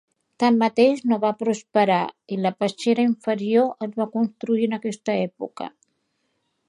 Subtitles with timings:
[0.43, 1.99] Tanmateix, no van prosperar
[2.35, 5.69] i la passera inferior es va construir en aquesta època.